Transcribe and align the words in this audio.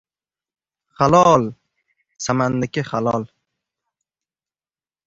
—Halo-o-ol! 1.01 1.45
Samanniki 2.27 2.87
halol! 2.89 3.31